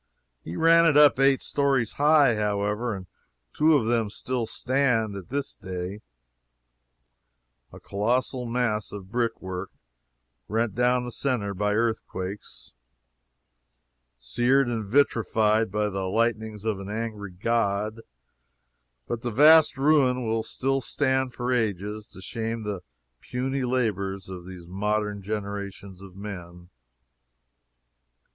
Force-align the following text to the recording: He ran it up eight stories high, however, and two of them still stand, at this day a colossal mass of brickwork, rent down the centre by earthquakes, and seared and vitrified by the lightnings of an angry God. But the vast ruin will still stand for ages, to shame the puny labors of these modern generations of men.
He 0.43 0.55
ran 0.55 0.87
it 0.87 0.97
up 0.97 1.19
eight 1.19 1.43
stories 1.43 1.93
high, 1.93 2.35
however, 2.35 2.95
and 2.95 3.05
two 3.53 3.73
of 3.75 3.85
them 3.85 4.09
still 4.09 4.47
stand, 4.47 5.15
at 5.15 5.29
this 5.29 5.53
day 5.55 6.01
a 7.71 7.79
colossal 7.79 8.47
mass 8.47 8.91
of 8.91 9.11
brickwork, 9.11 9.69
rent 10.47 10.73
down 10.73 11.03
the 11.03 11.11
centre 11.11 11.53
by 11.53 11.75
earthquakes, 11.75 12.73
and 14.15 14.23
seared 14.23 14.67
and 14.69 14.85
vitrified 14.85 15.69
by 15.71 15.87
the 15.87 16.05
lightnings 16.09 16.65
of 16.65 16.79
an 16.79 16.89
angry 16.89 17.33
God. 17.33 18.01
But 19.07 19.21
the 19.21 19.29
vast 19.29 19.77
ruin 19.77 20.25
will 20.25 20.41
still 20.41 20.81
stand 20.81 21.35
for 21.35 21.53
ages, 21.53 22.07
to 22.07 22.23
shame 22.23 22.63
the 22.63 22.81
puny 23.19 23.63
labors 23.63 24.29
of 24.29 24.47
these 24.47 24.65
modern 24.65 25.21
generations 25.21 26.01
of 26.01 26.15
men. 26.15 26.71